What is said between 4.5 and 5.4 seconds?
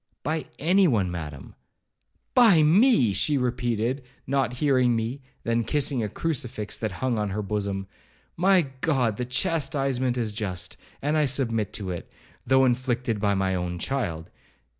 hearing me;